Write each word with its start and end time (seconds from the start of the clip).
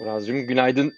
Uraz'cığım 0.00 0.46
günaydın 0.46 0.92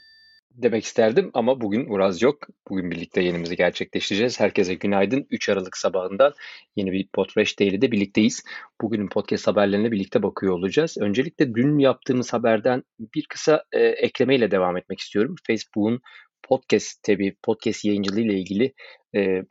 demek 0.50 0.84
isterdim 0.84 1.31
ama 1.34 1.60
bugün 1.60 1.87
Uraz 1.89 2.23
yok. 2.23 2.49
Bugün 2.68 2.91
birlikte 2.91 3.20
yayınımızı 3.20 3.55
gerçekleştireceğiz. 3.55 4.41
Herkese 4.41 4.75
günaydın. 4.75 5.26
3 5.31 5.49
Aralık 5.49 5.76
sabahından 5.76 6.34
yeni 6.76 6.92
bir 6.92 7.08
Podfresh 7.12 7.60
Daily'de 7.60 7.92
birlikteyiz. 7.92 8.45
Bugünün 8.80 9.09
podcast 9.09 9.46
haberlerine 9.46 9.93
birlikte 9.93 10.22
bakıyor 10.22 10.52
olacağız. 10.52 10.96
Öncelikle 11.00 11.55
dün 11.55 11.79
yaptığımız 11.79 12.33
haberden 12.33 12.83
bir 12.99 13.27
kısa 13.29 13.65
e, 13.73 13.80
eklemeyle 13.80 14.51
devam 14.51 14.77
etmek 14.77 15.01
istiyorum. 15.01 15.35
Facebook'un 15.47 16.01
podcast 16.43 17.03
tabi 17.03 17.37
podcast 17.43 17.85
yayıncılığı 17.85 18.21
ile 18.21 18.39
ilgili 18.39 18.75
e, 19.17 19.43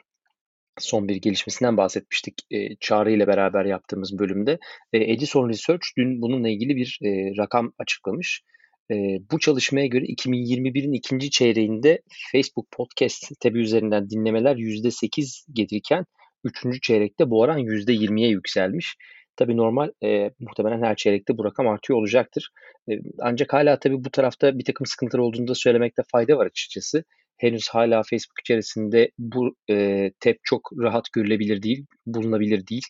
son 0.79 1.07
bir 1.07 1.15
gelişmesinden 1.15 1.77
bahsetmiştik 1.77 2.41
e, 2.51 2.75
Çağrı 2.75 3.11
ile 3.11 3.27
beraber 3.27 3.65
yaptığımız 3.65 4.19
bölümde. 4.19 4.59
E, 4.93 4.97
Edison 4.97 5.49
Research 5.49 5.87
dün 5.97 6.21
bununla 6.21 6.49
ilgili 6.49 6.75
bir 6.75 6.99
e, 7.03 7.37
rakam 7.37 7.73
açıklamış. 7.79 8.43
E, 8.91 8.95
bu 9.31 9.39
çalışmaya 9.39 9.87
göre 9.87 10.05
2021'in 10.05 10.93
ikinci 10.93 11.29
çeyreğinde 11.29 12.01
Facebook 12.31 12.71
Podcast 12.71 13.31
tabi 13.39 13.59
üzerinden 13.59 14.09
dinlemeler 14.09 14.55
%8 14.55 15.45
gelirken 15.53 16.05
üçüncü 16.43 16.81
çeyrekte 16.81 17.29
bu 17.29 17.39
oran 17.39 17.59
%20'ye 17.59 18.29
yükselmiş. 18.29 18.95
Tabii 19.35 19.57
normal 19.57 19.91
e, 20.03 20.31
muhtemelen 20.39 20.83
her 20.83 20.95
çeyrekte 20.95 21.37
bu 21.37 21.45
rakam 21.45 21.67
artıyor 21.67 21.99
olacaktır. 21.99 22.49
E, 22.91 22.93
ancak 23.19 23.53
hala 23.53 23.79
tabii 23.79 24.03
bu 24.03 24.11
tarafta 24.11 24.59
bir 24.59 24.65
takım 24.65 24.85
sıkıntılar 24.85 25.23
olduğunu 25.23 25.47
da 25.47 25.55
söylemekte 25.55 26.03
fayda 26.11 26.37
var 26.37 26.45
açıkçası 26.45 27.03
henüz 27.37 27.69
hala 27.69 28.01
Facebook 28.09 28.39
içerisinde 28.41 29.11
bu 29.17 29.55
e, 29.69 30.11
tep 30.19 30.37
çok 30.43 30.69
rahat 30.81 31.05
görülebilir 31.13 31.63
değil, 31.63 31.85
bulunabilir 32.05 32.67
değil. 32.67 32.85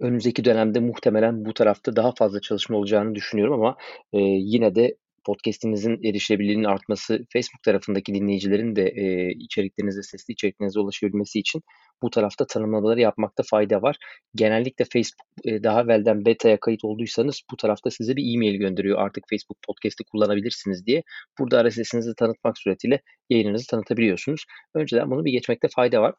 Önümüzdeki 0.00 0.44
dönemde 0.44 0.80
muhtemelen 0.80 1.44
bu 1.44 1.54
tarafta 1.54 1.96
daha 1.96 2.12
fazla 2.12 2.40
çalışma 2.40 2.76
olacağını 2.76 3.14
düşünüyorum 3.14 3.54
ama 3.54 3.76
e, 4.12 4.18
yine 4.20 4.74
de 4.74 4.96
podcast'inizin 5.24 6.02
erişilebilirliğinin 6.04 6.64
artması, 6.64 7.26
Facebook 7.32 7.62
tarafındaki 7.62 8.14
dinleyicilerin 8.14 8.76
de 8.76 8.88
e, 8.88 9.30
içeriklerinize, 9.32 10.02
sesli 10.02 10.32
içeriklerinize 10.32 10.80
ulaşabilmesi 10.80 11.38
için 11.38 11.62
bu 12.02 12.10
tarafta 12.10 12.46
tanımlamaları 12.46 13.00
yapmakta 13.00 13.42
fayda 13.50 13.82
var. 13.82 13.96
Genellikle 14.34 14.84
Facebook 14.92 15.26
e, 15.44 15.62
daha 15.62 15.82
evvelden 15.82 16.24
beta'ya 16.24 16.60
kayıt 16.60 16.84
olduysanız 16.84 17.42
bu 17.52 17.56
tarafta 17.56 17.90
size 17.90 18.16
bir 18.16 18.34
e-mail 18.34 18.54
gönderiyor. 18.54 18.98
Artık 18.98 19.24
Facebook 19.30 19.58
Podcast'i 19.66 20.04
kullanabilirsiniz 20.04 20.86
diye. 20.86 21.02
Burada 21.38 21.68
RSS'inizi 21.68 22.14
tanıtmak 22.16 22.58
suretiyle 22.58 23.00
yayınınızı 23.30 23.66
tanıtabiliyorsunuz. 23.66 24.44
Önceden 24.74 25.10
bunu 25.10 25.24
bir 25.24 25.32
geçmekte 25.32 25.68
fayda 25.68 26.02
var. 26.02 26.14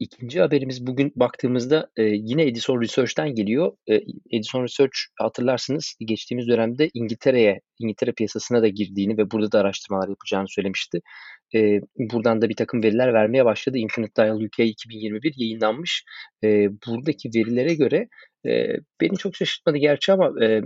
İkinci 0.00 0.40
haberimiz 0.40 0.86
bugün 0.86 1.12
baktığımızda 1.16 1.90
e, 1.96 2.02
yine 2.02 2.46
Edison 2.46 2.80
Research'ten 2.80 3.34
geliyor. 3.34 3.72
E, 3.90 4.00
Edison 4.30 4.62
Research 4.62 4.98
hatırlarsınız 5.18 5.94
geçtiğimiz 6.00 6.48
dönemde 6.48 6.90
İngiltere'ye, 6.94 7.60
İngiltere 7.78 8.12
piyasasına 8.12 8.62
da 8.62 8.68
girdiğini 8.68 9.18
ve 9.18 9.30
burada 9.30 9.52
da 9.52 9.60
araştırmalar 9.60 10.08
yapacağını 10.08 10.48
söylemişti. 10.48 11.00
E, 11.54 11.80
buradan 11.98 12.42
da 12.42 12.48
bir 12.48 12.56
takım 12.56 12.82
veriler 12.82 13.14
vermeye 13.14 13.44
başladı. 13.44 13.78
Infinite 13.78 14.22
Dial 14.22 14.40
UK 14.40 14.58
2021 14.58 15.34
yayınlanmış. 15.36 16.04
E, 16.44 16.68
buradaki 16.86 17.30
verilere 17.34 17.74
göre 17.74 18.08
e, 18.46 18.66
beni 19.00 19.16
çok 19.18 19.36
şaşırtmadı 19.36 19.76
gerçi 19.78 20.12
ama 20.12 20.44
e, 20.44 20.62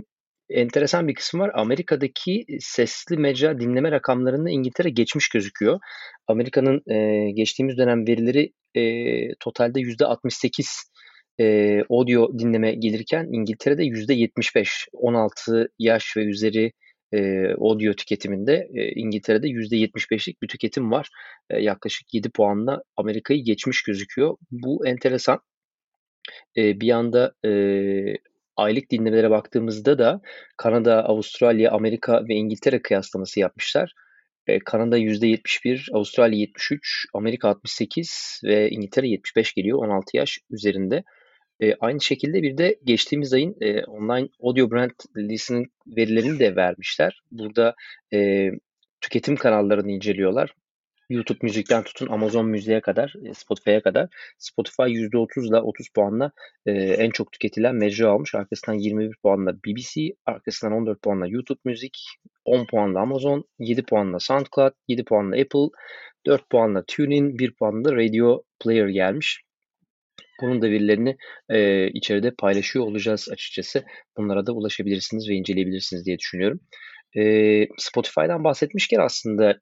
enteresan 0.49 1.07
bir 1.07 1.13
kısım 1.13 1.39
var. 1.39 1.51
Amerika'daki 1.53 2.45
sesli 2.59 3.17
mecra 3.17 3.59
dinleme 3.59 3.91
rakamlarında 3.91 4.49
İngiltere 4.49 4.89
geçmiş 4.89 5.29
gözüküyor. 5.29 5.79
Amerika'nın 6.27 6.81
e, 6.91 7.31
geçtiğimiz 7.31 7.77
dönem 7.77 8.07
verileri 8.07 8.51
e, 8.75 8.81
totalde 9.39 9.79
%68 9.79 10.95
e, 11.39 11.79
audio 11.89 12.39
dinleme 12.39 12.75
gelirken 12.75 13.27
İngiltere'de 13.31 13.83
%75. 13.83 14.87
16 14.93 15.69
yaş 15.79 16.17
ve 16.17 16.23
üzeri 16.23 16.71
e, 17.13 17.47
audio 17.59 17.93
tüketiminde 17.93 18.69
e, 18.73 18.91
İngiltere'de 18.91 19.47
%75'lik 19.47 20.41
bir 20.41 20.47
tüketim 20.47 20.91
var. 20.91 21.09
E, 21.49 21.61
yaklaşık 21.61 22.13
7 22.13 22.29
puanla 22.29 22.81
Amerika'yı 22.97 23.43
geçmiş 23.43 23.83
gözüküyor. 23.83 24.37
Bu 24.51 24.87
enteresan. 24.87 25.39
E, 26.57 26.79
bir 26.79 26.87
yanda 26.87 27.33
e, 27.45 27.49
aylık 28.57 28.91
dinlemelere 28.91 29.29
baktığımızda 29.29 29.97
da 29.97 30.21
Kanada, 30.57 31.05
Avustralya, 31.05 31.71
Amerika 31.71 32.27
ve 32.29 32.33
İngiltere 32.33 32.81
kıyaslaması 32.81 33.39
yapmışlar. 33.39 33.93
E, 34.47 34.59
Kanada 34.59 34.97
%71, 34.97 35.89
Avustralya 35.93 36.39
73, 36.39 37.05
Amerika 37.13 37.49
68 37.49 38.41
ve 38.43 38.69
İngiltere 38.69 39.07
75 39.07 39.53
geliyor 39.53 39.79
16 39.79 40.17
yaş 40.17 40.39
üzerinde. 40.49 41.03
E, 41.59 41.75
aynı 41.79 42.01
şekilde 42.01 42.43
bir 42.43 42.57
de 42.57 42.79
geçtiğimiz 42.83 43.33
ayın 43.33 43.55
e, 43.61 43.83
online 43.83 44.27
audio 44.43 44.71
brand 44.71 44.91
listening 45.17 45.67
verilerini 45.87 46.39
de 46.39 46.55
vermişler. 46.55 47.21
Burada 47.31 47.75
tüketim 49.01 49.35
kanallarını 49.35 49.91
inceliyorlar. 49.91 50.53
YouTube 51.09 51.39
müzikten 51.41 51.83
tutun 51.83 52.07
Amazon 52.07 52.47
müziğe 52.47 52.81
kadar, 52.81 53.13
e, 53.25 53.33
Spotify'a 53.33 53.81
kadar. 53.81 54.09
Spotify 54.37 54.81
%30 54.83 55.49
ile 55.49 55.57
30 55.57 55.89
puanla 55.89 56.31
e, 56.65 56.71
en 56.71 57.09
çok 57.09 57.31
tüketilen 57.31 57.75
mecra 57.75 58.09
almış. 58.09 58.35
Arkasından 58.35 58.77
21 58.77 59.15
puanla 59.23 59.53
BBC, 59.65 60.15
arkasından 60.25 60.77
14 60.77 61.01
puanla 61.01 61.27
YouTube 61.27 61.59
müzik, 61.65 62.05
10 62.45 62.65
puanla 62.65 62.99
Amazon, 62.99 63.43
7 63.59 63.83
puanla 63.83 64.19
SoundCloud, 64.19 64.73
7 64.87 65.05
puanla 65.05 65.35
Apple, 65.35 65.69
4 66.25 66.49
puanla 66.49 66.83
TuneIn, 66.87 67.39
1 67.39 67.55
puanla 67.55 67.95
Radio 67.95 68.43
Player 68.59 68.87
gelmiş. 68.87 69.41
Bunun 70.41 70.61
da 70.61 70.69
verilerini 70.69 71.17
e, 71.49 71.87
içeride 71.87 72.31
paylaşıyor 72.31 72.85
olacağız 72.85 73.29
açıkçası. 73.31 73.83
Bunlara 74.17 74.45
da 74.45 74.51
ulaşabilirsiniz 74.51 75.29
ve 75.29 75.33
inceleyebilirsiniz 75.33 76.05
diye 76.05 76.19
düşünüyorum. 76.19 76.59
E, 77.17 77.21
Spotify'dan 77.77 78.43
bahsetmişken 78.43 78.99
aslında 78.99 79.59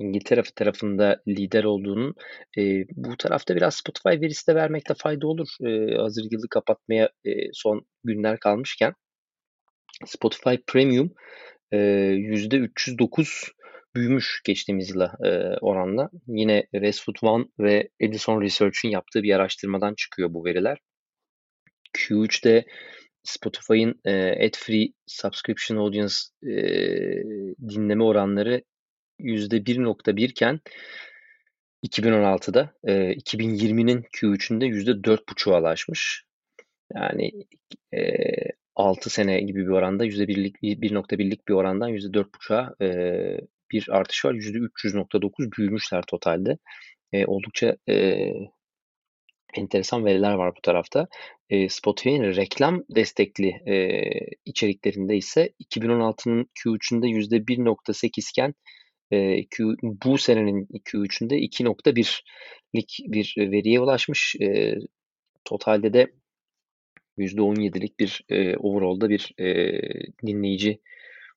İngiltere 0.00 0.42
tarafında 0.56 1.22
lider 1.28 1.64
olduğunun 1.64 2.14
e, 2.58 2.84
bu 2.96 3.16
tarafta 3.16 3.56
biraz 3.56 3.74
Spotify 3.74 4.08
verisi 4.08 4.46
de 4.46 4.54
vermekte 4.54 4.94
fayda 4.94 5.26
olur. 5.26 5.48
E, 5.66 5.96
hazır 5.96 6.22
yılı 6.30 6.48
kapatmaya 6.50 7.10
e, 7.24 7.30
son 7.52 7.86
günler 8.04 8.38
kalmışken 8.38 8.94
Spotify 10.06 10.56
Premium 10.66 11.12
e, 11.72 11.76
%309 11.76 13.48
büyümüş 13.94 14.40
geçtiğimiz 14.44 14.90
yıla 14.90 15.12
e, 15.24 15.28
oranla. 15.60 16.10
Yine 16.26 16.66
Westwood 16.72 17.16
One 17.22 17.44
ve 17.58 17.88
Edison 18.00 18.40
Research'in 18.40 18.90
yaptığı 18.90 19.22
bir 19.22 19.34
araştırmadan 19.34 19.94
çıkıyor 19.94 20.34
bu 20.34 20.44
veriler. 20.44 20.78
Q3'te 21.98 22.64
Spotify'ın 23.22 24.00
e, 24.04 24.46
ad-free 24.46 24.92
subscription 25.06 25.78
audience 25.78 26.14
e, 26.42 26.54
dinleme 27.68 28.04
oranları 28.04 28.62
%1.1 29.20 30.24
iken 30.24 30.60
2016'da 31.86 32.74
e, 32.84 32.92
2020'nin 33.14 34.02
Q3'ünde 34.02 34.66
%4.5'a 34.66 35.60
ulaşmış. 35.60 36.24
Yani 36.94 37.32
e, 37.94 38.00
6 38.76 39.10
sene 39.10 39.40
gibi 39.40 39.66
bir 39.66 39.70
oranda 39.70 40.06
%1'lik 40.06 40.56
1.1'lik 40.62 41.48
bir 41.48 41.54
orandan 41.54 41.90
%4.5'a 41.90 42.84
e, 42.84 42.88
bir 43.72 43.88
artış 43.88 44.24
var. 44.24 44.34
%300.9 44.34 45.52
büyümüşler 45.58 46.02
totalde. 46.02 46.58
E, 47.12 47.26
oldukça 47.26 47.76
e, 47.88 48.32
enteresan 49.54 50.04
veriler 50.04 50.32
var 50.32 50.52
bu 50.56 50.60
tarafta. 50.62 51.08
E, 51.50 51.68
Spotify'ın 51.68 52.36
reklam 52.36 52.84
destekli 52.96 53.48
e, 53.48 53.74
içeriklerinde 54.44 55.16
ise 55.16 55.52
2016'nın 55.64 56.50
Q3'ünde 56.64 57.06
%1.8 57.06 58.30
iken 58.30 58.54
e, 59.10 59.46
Q, 59.46 59.74
bu 59.82 60.18
senenin 60.18 60.66
Q3'ünde 60.66 61.34
2.1'lik 61.38 62.98
bir 63.06 63.34
veriye 63.38 63.80
ulaşmış. 63.80 64.36
E, 64.40 64.74
totalde 65.44 65.92
de 65.92 66.12
%17'lik 67.18 68.00
bir 68.00 68.24
e, 68.28 68.56
overall'da 68.56 69.08
bir 69.10 69.34
e, 69.38 69.72
dinleyici 70.26 70.80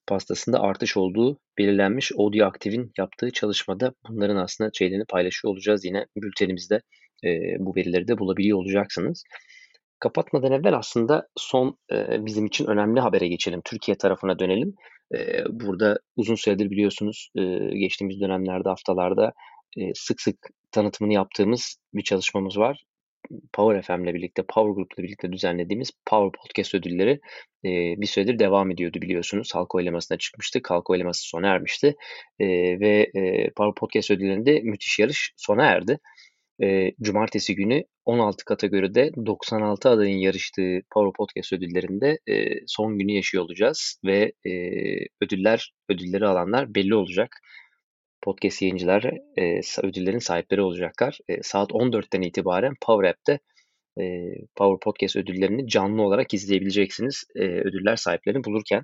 pastasında 0.08 0.60
artış 0.60 0.98
olduğu 0.98 1.40
belirlenmiş. 1.58 2.12
Audio 2.18 2.46
Active'in 2.46 2.92
yaptığı 2.98 3.32
çalışmada 3.32 3.94
bunların 4.10 4.36
aslında 4.36 4.70
şeylerini 4.74 5.06
paylaşıyor 5.06 5.54
olacağız. 5.54 5.86
Yine 5.86 6.06
bültenimizde 6.18 6.82
e, 7.24 7.30
bu 7.60 7.76
verileri 7.76 8.08
de 8.08 8.18
bulabiliyor 8.18 8.58
olacaksınız. 8.58 9.24
Kapatmadan 10.00 10.52
evvel 10.52 10.78
aslında 10.78 11.28
son 11.38 11.78
e, 11.92 12.26
bizim 12.26 12.46
için 12.46 12.66
önemli 12.66 13.00
habere 13.00 13.28
geçelim. 13.28 13.62
Türkiye 13.66 13.98
tarafına 13.98 14.40
dönelim. 14.40 14.76
Burada 15.50 16.00
uzun 16.16 16.36
süredir 16.36 16.72
biliyorsunuz 16.72 17.30
geçtiğimiz 17.74 18.22
dönemlerde, 18.22 18.70
haftalarda 18.70 19.34
sık 19.94 20.22
sık 20.22 20.36
tanıtımını 20.72 21.14
yaptığımız 21.14 21.78
bir 21.94 22.04
çalışmamız 22.04 22.58
var. 22.58 22.84
Power 23.54 23.82
FM'le 23.82 24.14
birlikte, 24.14 24.44
Power 24.44 24.74
Group'la 24.74 25.04
birlikte 25.04 25.32
düzenlediğimiz 25.32 25.92
Power 26.06 26.42
Podcast 26.42 26.76
ödülleri 26.76 27.20
e, 27.66 27.70
bir 28.02 28.06
süredir 28.06 28.40
devam 28.40 28.72
ediyordu 28.72 29.02
biliyorsunuz. 29.02 29.56
Halka 29.56 29.78
oylamasına 29.78 30.18
çıkmıştı. 30.18 30.60
Halka 30.68 30.94
oylaması 30.94 31.28
sona 31.30 31.48
ermişti. 31.48 31.96
E, 32.40 32.46
ve 32.80 33.12
e, 33.14 33.50
Power 33.50 33.76
Podcast 33.76 34.12
ödüllerinde 34.12 34.60
müthiş 34.60 35.00
yarış 35.00 35.34
sona 35.38 35.66
erdi. 35.66 36.00
E, 36.64 36.92
cumartesi 37.02 37.56
günü 37.56 37.84
16 38.06 38.46
kategoride 38.46 39.12
96 39.26 39.90
adayın 39.90 40.18
yarıştığı 40.18 40.82
Power 40.92 41.14
Podcast 41.14 41.54
ödüllerinde 41.54 42.20
e, 42.28 42.60
son 42.68 43.00
günü 43.00 43.12
yaşıyor 43.12 43.44
olacağız 43.44 44.00
ve 44.06 44.34
e, 44.46 44.52
ödüller 45.22 45.74
ödülleri 45.90 46.28
alanlar 46.28 46.76
belli 46.76 46.96
olacak. 46.96 47.40
Podcast 48.22 48.62
yayıncılar 48.62 49.04
e, 49.38 49.60
ödüllerin 49.84 50.20
sahipleri 50.20 50.62
olacaklar. 50.62 51.20
E, 51.30 51.44
saat 51.44 51.72
14'ten 51.72 52.22
itibaren 52.22 52.74
Power 52.82 53.10
App'te 53.10 53.40
e, 54.00 54.04
Power 54.56 54.80
Podcast 54.84 55.16
ödüllerini 55.16 55.68
canlı 55.68 56.02
olarak 56.02 56.34
izleyebileceksiniz. 56.34 57.24
E, 57.36 57.40
ödüller 57.40 57.96
sahiplerini 57.96 58.44
bulurken. 58.44 58.84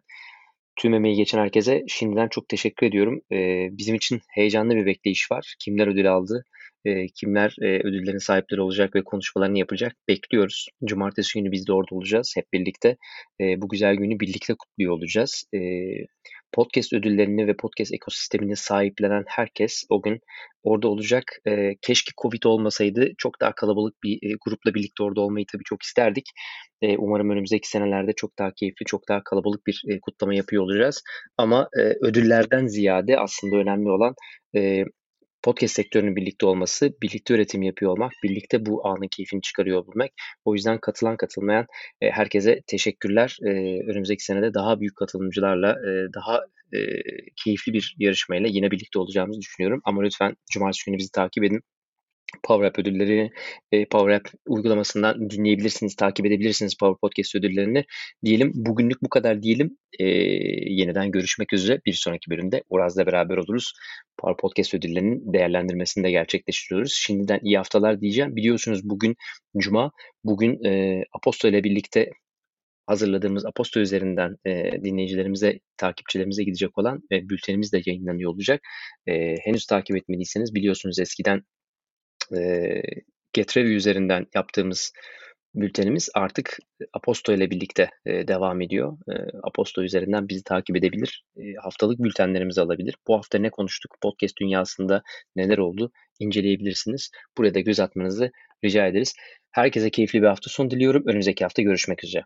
Tüm 0.75 0.93
emeği 0.93 1.15
geçen 1.15 1.39
herkese 1.39 1.83
şimdiden 1.87 2.27
çok 2.27 2.49
teşekkür 2.49 2.87
ediyorum. 2.87 3.21
E, 3.31 3.37
bizim 3.71 3.95
için 3.95 4.21
heyecanlı 4.29 4.75
bir 4.75 4.85
bekleyiş 4.85 5.31
var. 5.31 5.55
Kimler 5.59 5.87
ödül 5.87 6.11
aldı, 6.11 6.43
e, 6.85 7.07
kimler 7.07 7.55
e, 7.61 7.65
ödüllerin 7.65 8.17
sahipleri 8.17 8.61
olacak 8.61 8.95
ve 8.95 9.03
konuşmalarını 9.03 9.59
yapacak 9.59 9.95
bekliyoruz. 10.07 10.67
Cumartesi 10.85 11.39
günü 11.39 11.51
biz 11.51 11.67
de 11.67 11.73
orada 11.73 11.95
olacağız 11.95 12.33
hep 12.37 12.45
birlikte. 12.53 12.97
E, 13.41 13.61
bu 13.61 13.69
güzel 13.69 13.95
günü 13.95 14.19
birlikte 14.19 14.53
kutluyor 14.53 14.93
olacağız. 14.93 15.43
E, 15.53 15.59
podcast 16.51 16.93
ödüllerini 16.93 17.47
ve 17.47 17.55
podcast 17.55 17.93
ekosistemini 17.93 18.55
sahiplenen 18.55 19.23
herkes 19.27 19.83
o 19.89 20.01
gün 20.01 20.19
orada 20.63 20.87
olacak. 20.87 21.23
E, 21.47 21.75
keşke 21.81 22.11
Covid 22.21 22.43
olmasaydı 22.43 23.09
çok 23.17 23.41
daha 23.41 23.55
kalabalık 23.55 24.03
bir 24.03 24.13
e, 24.23 24.35
grupla 24.45 24.73
birlikte 24.73 25.03
orada 25.03 25.21
olmayı 25.21 25.45
tabii 25.51 25.63
çok 25.63 25.83
isterdik. 25.83 26.25
E, 26.81 26.97
umarım 26.97 27.29
önümüzdeki 27.29 27.69
senelerde 27.69 28.13
çok 28.13 28.39
daha 28.39 28.51
keyifli, 28.51 28.85
çok 28.85 29.09
daha 29.09 29.23
kalabalık 29.23 29.67
bir 29.67 29.83
e, 29.87 29.99
kutlama 29.99 30.35
yapıyor 30.35 30.63
olacağız. 30.63 31.03
Ama 31.37 31.69
e, 31.77 31.81
ödüllerden 31.81 32.67
ziyade 32.67 33.19
aslında 33.19 33.55
önemli 33.55 33.89
olan 33.89 34.15
e, 34.55 34.83
podcast 35.43 35.75
sektörünün 35.75 36.15
birlikte 36.15 36.45
olması, 36.45 36.93
birlikte 37.01 37.33
üretim 37.33 37.61
yapıyor 37.61 37.91
olmak, 37.91 38.11
birlikte 38.23 38.65
bu 38.65 38.87
anın 38.87 39.07
keyfini 39.11 39.41
çıkarıyor 39.41 39.85
olmak. 39.85 40.11
O 40.45 40.53
yüzden 40.53 40.79
katılan 40.79 41.17
katılmayan 41.17 41.65
e, 42.01 42.09
herkese 42.11 42.61
teşekkürler. 42.67 43.37
E, 43.43 43.49
önümüzdeki 43.91 44.23
senede 44.23 44.53
daha 44.53 44.79
büyük 44.79 44.95
katılımcılarla, 44.95 45.71
e, 45.71 46.13
daha 46.13 46.41
e, 46.73 46.79
keyifli 47.43 47.73
bir 47.73 47.95
yarışmayla 47.99 48.49
yine 48.51 48.71
birlikte 48.71 48.99
olacağımızı 48.99 49.41
düşünüyorum. 49.41 49.81
Ama 49.83 50.01
lütfen 50.01 50.35
cumartesi 50.51 50.85
günü 50.85 50.97
bizi 50.97 51.11
takip 51.11 51.43
edin. 51.43 51.61
Power 52.43 52.81
ödülleri 52.81 53.31
e, 53.71 53.85
uygulamasından 54.47 55.29
dinleyebilirsiniz, 55.29 55.95
takip 55.95 56.25
edebilirsiniz 56.25 56.77
Power 56.79 56.99
Podcast 57.01 57.35
ödüllerini. 57.35 57.85
Diyelim 58.25 58.51
bugünlük 58.55 59.01
bu 59.03 59.09
kadar 59.09 59.41
diyelim. 59.41 59.77
E, 59.99 60.05
yeniden 60.73 61.11
görüşmek 61.11 61.53
üzere 61.53 61.81
bir 61.85 61.93
sonraki 61.93 62.29
bölümde 62.29 62.63
Uraz'la 62.69 63.05
beraber 63.05 63.37
oluruz. 63.37 63.73
Power 64.17 64.37
Podcast 64.37 64.73
ödüllerinin 64.73 65.33
değerlendirmesini 65.33 66.03
de 66.03 66.11
gerçekleştiriyoruz. 66.11 66.93
Şimdiden 66.93 67.39
iyi 67.43 67.57
haftalar 67.57 68.01
diyeceğim. 68.01 68.35
Biliyorsunuz 68.35 68.89
bugün 68.89 69.15
Cuma, 69.57 69.91
bugün 70.23 70.63
e, 70.65 71.03
Aposto 71.13 71.47
ile 71.47 71.63
birlikte 71.63 72.09
hazırladığımız 72.87 73.45
Aposto 73.45 73.79
üzerinden 73.79 74.35
e, 74.45 74.71
dinleyicilerimize, 74.83 75.59
takipçilerimize 75.77 76.43
gidecek 76.43 76.77
olan 76.77 77.01
e, 77.11 77.29
bültenimiz 77.29 77.73
de 77.73 77.81
yayınlanıyor 77.85 78.31
olacak. 78.31 78.61
E, 79.07 79.35
henüz 79.43 79.65
takip 79.65 79.95
etmediyseniz 79.97 80.55
biliyorsunuz 80.55 80.99
eskiden 80.99 81.43
e, 82.37 82.81
Getrevi 83.33 83.75
üzerinden 83.75 84.25
yaptığımız 84.35 84.93
bültenimiz 85.55 86.09
artık 86.13 86.57
Aposto 86.93 87.33
ile 87.33 87.51
birlikte 87.51 87.89
e, 88.05 88.27
devam 88.27 88.61
ediyor. 88.61 88.97
E, 89.09 89.13
Aposto 89.43 89.83
üzerinden 89.83 90.29
bizi 90.29 90.43
takip 90.43 90.75
edebilir. 90.75 91.23
E, 91.37 91.53
haftalık 91.53 91.99
bültenlerimizi 91.99 92.61
alabilir. 92.61 92.95
Bu 93.07 93.17
hafta 93.17 93.37
ne 93.37 93.49
konuştuk? 93.49 93.95
Podcast 94.01 94.37
dünyasında 94.37 95.03
neler 95.35 95.57
oldu? 95.57 95.91
inceleyebilirsiniz. 96.19 97.11
Buraya 97.37 97.53
da 97.53 97.59
göz 97.59 97.79
atmanızı 97.79 98.31
rica 98.63 98.87
ederiz. 98.87 99.13
Herkese 99.51 99.89
keyifli 99.89 100.21
bir 100.21 100.27
hafta 100.27 100.49
sonu 100.49 100.71
diliyorum. 100.71 101.03
Önümüzdeki 101.05 101.45
hafta 101.45 101.61
görüşmek 101.61 102.03
üzere. 102.03 102.23